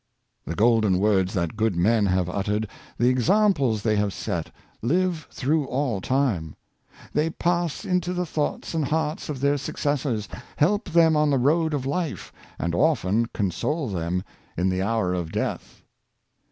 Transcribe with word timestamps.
The 0.47 0.55
golden 0.55 0.97
words 0.97 1.35
that 1.35 1.55
good 1.55 1.75
men 1.75 2.07
have 2.07 2.27
uttered, 2.27 2.67
the 2.97 3.07
examples 3.09 3.83
they 3.83 3.97
have 3.97 4.13
set, 4.15 4.49
live 4.81 5.27
through 5.29 5.65
all 5.65 6.01
time; 6.01 6.55
they 7.13 7.29
pass 7.29 7.85
into 7.85 8.11
the 8.11 8.25
thoughts 8.25 8.73
and 8.73 8.85
hearts 8.85 9.29
of 9.29 9.41
their 9.41 9.59
successors, 9.59 10.27
help 10.55 10.89
them 10.89 11.15
on 11.15 11.29
the 11.29 11.37
road 11.37 11.75
of 11.75 11.85
life, 11.85 12.33
and 12.57 12.73
often 12.73 13.27
console 13.27 13.89
them 13.89 14.23
in 14.57 14.69
the 14.69 14.81
hour 14.81 15.13
of 15.13 15.31
death. 15.31 15.83